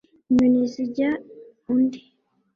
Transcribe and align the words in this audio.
inyoni 0.29 0.61
zijya 0.73 1.09
undi 1.73 1.99